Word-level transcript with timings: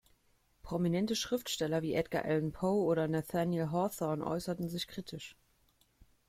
Prominente 0.63 1.15
Schriftsteller 1.15 1.83
wie 1.83 1.93
Edgar 1.93 2.25
Allan 2.25 2.51
Poe 2.51 2.85
oder 2.87 3.07
Nathaniel 3.07 3.69
Hawthorne 3.69 4.25
äußerten 4.25 4.67
sich 4.67 4.87
kritisch. 4.87 5.35